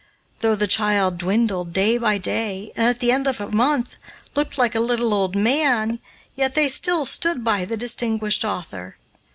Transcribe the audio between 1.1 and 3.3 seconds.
dwindled, day by day, and, at the end